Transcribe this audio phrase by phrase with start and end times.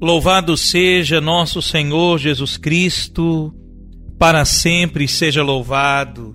[0.00, 3.54] Louvado seja nosso Senhor Jesus Cristo,
[4.18, 6.34] para sempre seja louvado.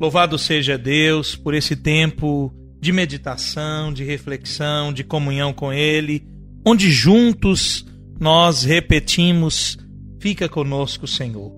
[0.00, 6.24] Louvado seja Deus por esse tempo de meditação, de reflexão, de comunhão com Ele,
[6.64, 7.84] onde juntos
[8.20, 9.76] nós repetimos:
[10.20, 11.52] Fica conosco, Senhor.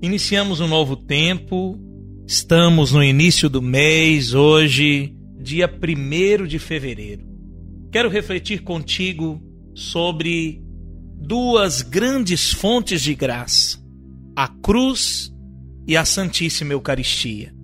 [0.00, 1.78] Iniciamos um novo tempo,
[2.26, 7.26] estamos no início do mês, hoje, dia 1 de fevereiro.
[7.92, 9.38] Quero refletir contigo
[9.74, 10.61] sobre
[11.22, 13.78] duas grandes fontes de graça:
[14.36, 15.32] a cruz
[15.86, 17.54] e a Santíssima Eucaristia.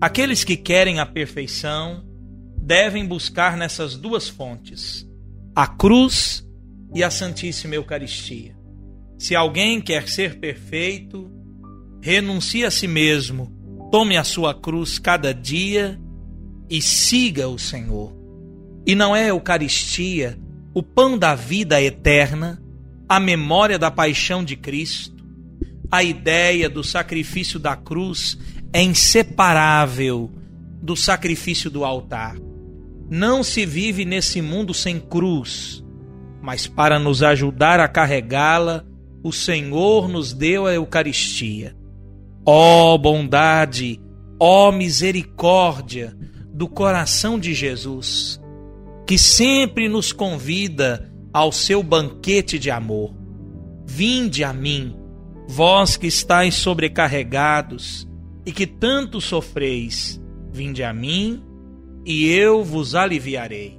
[0.00, 2.04] Aqueles que querem a perfeição
[2.56, 5.06] devem buscar nessas duas fontes,
[5.54, 6.46] a cruz
[6.94, 8.56] e a Santíssima Eucaristia.
[9.18, 11.30] Se alguém quer ser perfeito,
[12.00, 13.52] renuncie a si mesmo,
[13.90, 16.00] tome a sua cruz cada dia
[16.68, 18.16] e siga o Senhor.
[18.86, 20.38] E não é a Eucaristia
[20.72, 22.62] o pão da vida eterna,
[23.10, 25.26] a memória da paixão de Cristo,
[25.90, 28.38] a ideia do sacrifício da cruz
[28.72, 30.30] é inseparável
[30.80, 32.36] do sacrifício do altar.
[33.10, 35.84] Não se vive nesse mundo sem cruz,
[36.40, 38.84] mas para nos ajudar a carregá-la,
[39.24, 41.74] o Senhor nos deu a Eucaristia.
[42.46, 44.00] Ó oh, bondade,
[44.38, 46.16] ó oh, misericórdia
[46.54, 48.40] do coração de Jesus,
[49.04, 53.14] que sempre nos convida ao seu banquete de amor.
[53.86, 54.96] Vinde a mim,
[55.48, 58.08] vós que estáis sobrecarregados
[58.44, 60.20] e que tanto sofreis,
[60.52, 61.42] vinde a mim
[62.04, 63.78] e eu vos aliviarei.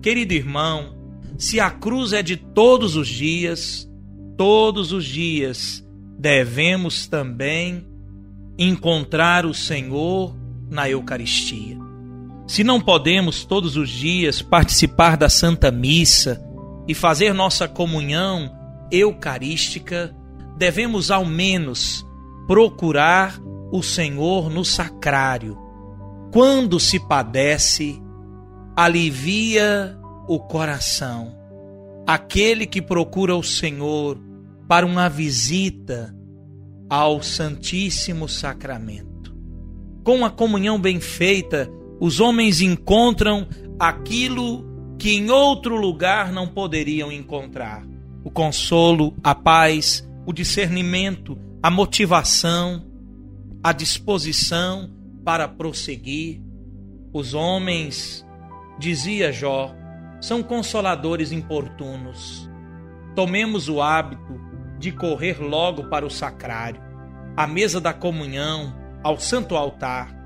[0.00, 0.94] Querido irmão,
[1.38, 3.88] se a cruz é de todos os dias,
[4.36, 5.86] todos os dias
[6.18, 7.86] devemos também
[8.58, 10.36] encontrar o Senhor
[10.70, 11.76] na Eucaristia.
[12.46, 16.42] Se não podemos todos os dias participar da Santa Missa,
[16.86, 18.50] e fazer nossa comunhão
[18.90, 20.14] eucarística,
[20.56, 22.06] devemos ao menos
[22.46, 23.38] procurar
[23.72, 25.58] o Senhor no sacrário.
[26.32, 28.00] Quando se padece,
[28.76, 29.98] alivia
[30.28, 31.34] o coração.
[32.06, 34.18] Aquele que procura o Senhor
[34.68, 36.14] para uma visita
[36.88, 39.34] ao Santíssimo Sacramento.
[40.04, 43.46] Com a comunhão bem feita, os homens encontram
[43.78, 44.71] aquilo
[45.02, 47.84] que em outro lugar não poderiam encontrar:
[48.22, 52.86] o consolo, a paz, o discernimento, a motivação,
[53.64, 54.88] a disposição
[55.24, 56.40] para prosseguir.
[57.12, 58.24] Os homens,
[58.78, 59.74] dizia Jó,
[60.20, 62.48] são consoladores importunos.
[63.16, 64.40] Tomemos o hábito
[64.78, 66.80] de correr logo para o sacrário,
[67.36, 70.16] à mesa da comunhão, ao santo altar.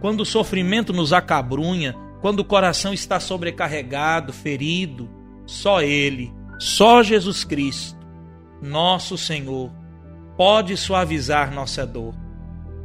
[0.00, 5.10] Quando o sofrimento nos acabrunha, quando o coração está sobrecarregado, ferido,
[5.44, 7.98] só Ele, só Jesus Cristo,
[8.62, 9.72] nosso Senhor,
[10.36, 12.14] pode suavizar nossa dor.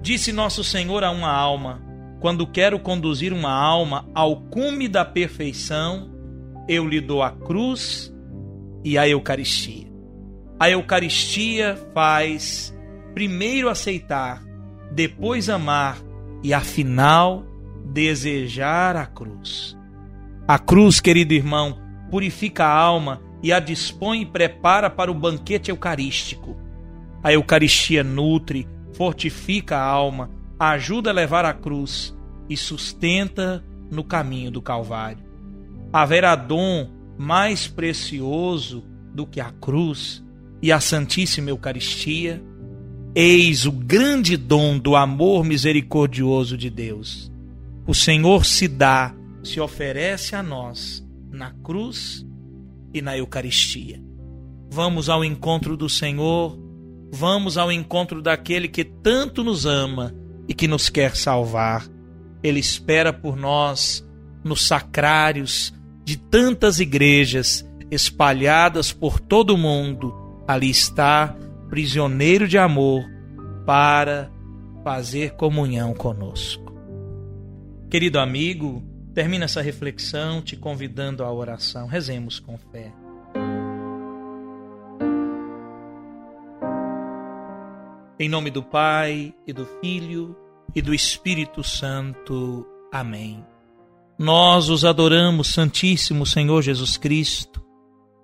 [0.01, 1.79] Disse nosso Senhor a uma alma:
[2.19, 6.09] quando quero conduzir uma alma ao cume da perfeição,
[6.67, 8.11] eu lhe dou a cruz
[8.83, 9.85] e a Eucaristia.
[10.59, 12.75] A Eucaristia faz
[13.13, 14.43] primeiro aceitar,
[14.91, 15.99] depois amar
[16.43, 17.45] e afinal
[17.97, 19.75] desejar a cruz.
[20.47, 21.79] A cruz, querido irmão,
[22.11, 26.55] purifica a alma e a dispõe e prepara para o banquete eucarístico.
[27.23, 32.15] A Eucaristia nutre, fortifica a alma, ajuda a levar a cruz
[32.47, 35.25] e sustenta no caminho do Calvário.
[35.91, 40.23] Haverá dom mais precioso do que a cruz
[40.61, 42.43] e a Santíssima Eucaristia?
[43.15, 47.35] Eis o grande dom do amor misericordioso de Deus
[47.87, 51.01] o Senhor se dá, se oferece a nós
[51.31, 52.25] na cruz
[52.93, 54.03] e na Eucaristia.
[54.69, 56.59] Vamos ao encontro do Senhor,
[57.13, 60.13] vamos ao encontro daquele que tanto nos ama
[60.49, 61.87] e que nos quer salvar.
[62.43, 64.05] Ele espera por nós
[64.43, 65.73] nos sacrários
[66.03, 70.13] de tantas igrejas espalhadas por todo o mundo.
[70.45, 71.35] Ali está,
[71.69, 73.05] prisioneiro de amor,
[73.65, 74.29] para
[74.83, 76.66] fazer comunhão conosco.
[77.89, 81.87] Querido amigo, termina essa reflexão te convidando à oração.
[81.87, 82.91] Rezemos com fé.
[88.19, 90.35] Em nome do Pai, e do Filho,
[90.75, 92.67] e do Espírito Santo.
[92.91, 93.45] Amém.
[94.19, 97.63] Nós os adoramos, Santíssimo Senhor Jesus Cristo,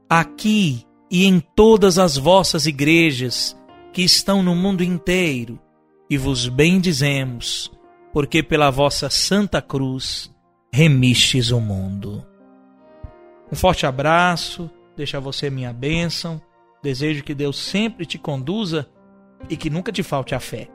[0.10, 3.56] aqui e em todas as vossas igrejas
[3.94, 5.58] que estão no mundo inteiro,
[6.10, 7.72] e vos bendizemos,
[8.14, 10.34] porque pela vossa Santa Cruz
[10.72, 12.26] remistes o mundo.
[13.52, 16.42] Um forte abraço, deixa você minha bênção,
[16.82, 18.88] desejo que Deus sempre te conduza
[19.50, 20.70] e que nunca te falte a fé.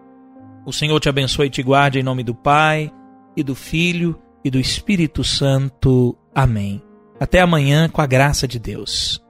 [0.67, 2.93] O Senhor te abençoe e te guarde em nome do Pai,
[3.37, 6.17] e do Filho, e do Espírito Santo.
[6.35, 6.82] Amém.
[7.20, 9.23] Até amanhã, com a graça de Deus.